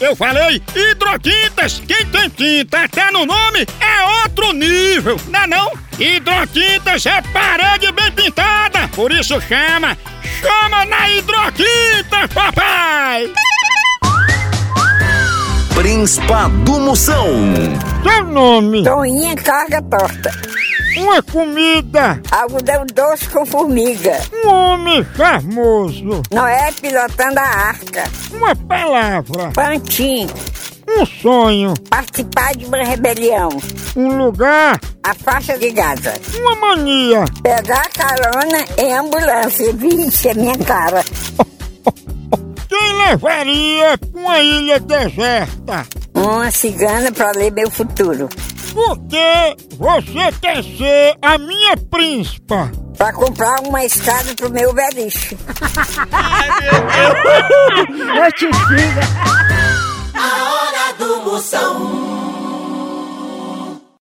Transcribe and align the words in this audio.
Eu 0.00 0.14
falei 0.14 0.62
hidrotintas. 0.74 1.82
Quem 1.86 2.06
tem 2.06 2.28
tinta 2.30 2.84
até 2.84 3.10
no 3.10 3.26
nome 3.26 3.66
é 3.80 4.22
outro 4.22 4.52
nível, 4.52 5.20
não 5.28 5.40
é 5.40 5.46
não? 5.46 5.72
Hidrotintas 5.98 7.04
é 7.06 7.20
parede 7.32 7.90
bem 7.92 8.12
pintada, 8.12 8.86
por 8.94 9.10
isso 9.10 9.40
chama. 9.40 9.96
Chama 10.40 10.84
na 10.84 11.10
hidrotinta, 11.10 12.28
papai! 12.32 13.32
Príncipa 15.74 16.48
do 16.64 16.78
Moção. 16.80 17.26
Seu 18.02 18.24
nome? 18.24 18.84
Toinha 18.84 19.34
carga 19.36 19.82
torta. 19.82 20.47
Uma 20.98 21.22
comida. 21.22 22.20
Algodão 22.30 22.84
doce 22.92 23.28
com 23.28 23.46
formiga. 23.46 24.18
Um 24.44 24.48
homem 24.48 25.06
charmoso. 25.16 26.22
Noé 26.32 26.72
pilotando 26.80 27.38
a 27.38 27.42
arca. 27.42 28.04
Uma 28.32 28.54
palavra. 28.56 29.50
Pantim. 29.54 30.26
Um 30.88 31.06
sonho. 31.06 31.74
Participar 31.88 32.56
de 32.56 32.64
uma 32.64 32.82
rebelião. 32.82 33.50
Um 33.94 34.16
lugar. 34.16 34.80
A 35.02 35.14
faixa 35.14 35.56
de 35.56 35.70
Gaza. 35.70 36.14
Uma 36.40 36.54
mania. 36.56 37.24
Pegar 37.42 37.88
carona 37.90 38.64
em 38.76 38.96
ambulância. 38.96 39.72
Vixe, 39.74 40.28
é 40.28 40.34
minha 40.34 40.58
cara. 40.58 41.04
Quem 42.68 42.92
levaria 43.06 43.96
pra 43.98 44.20
uma 44.20 44.40
ilha 44.40 44.80
deserta? 44.80 45.86
Uma 46.14 46.50
cigana 46.50 47.12
pra 47.12 47.30
ler 47.32 47.52
meu 47.52 47.70
futuro. 47.70 48.28
Porque 48.72 49.56
você 49.76 50.32
quer 50.40 50.62
ser 50.62 51.16
a 51.22 51.38
minha 51.38 51.76
príncipa. 51.90 52.70
Pra 52.96 53.12
comprar 53.12 53.60
uma 53.60 53.84
escada 53.84 54.34
pro 54.34 54.50
meu 54.50 54.72
beliche. 54.74 55.36
A 56.10 56.38
hora 56.98 57.82
do 57.86 58.48
Moção. 58.48 59.67